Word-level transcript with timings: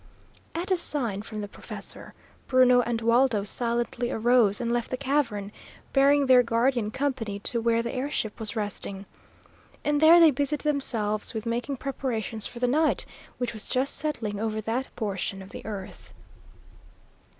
At 0.55 0.71
a 0.71 0.77
sign 0.77 1.21
from 1.21 1.41
the 1.41 1.47
professor, 1.47 2.15
Bruno 2.47 2.81
and 2.81 2.99
Waldo 3.03 3.43
silently 3.43 4.09
arose 4.09 4.59
and 4.59 4.71
left 4.73 4.89
the 4.89 4.97
cavern, 4.97 5.51
bearing 5.93 6.25
their 6.25 6.41
guardian 6.41 6.89
company 6.89 7.37
to 7.41 7.61
where 7.61 7.83
the 7.83 7.93
air 7.93 8.09
ship 8.09 8.39
was 8.39 8.55
resting. 8.55 9.05
And 9.85 10.01
there 10.01 10.19
they 10.19 10.31
busied 10.31 10.61
themselves 10.61 11.35
with 11.35 11.45
making 11.45 11.77
preparations 11.77 12.47
for 12.47 12.57
the 12.57 12.67
night, 12.67 13.05
which 13.37 13.53
was 13.53 13.67
just 13.67 13.95
settling 13.95 14.39
over 14.39 14.59
that 14.59 14.89
portion 14.95 15.39
of 15.39 15.51
the 15.51 15.63
earth. 15.67 16.15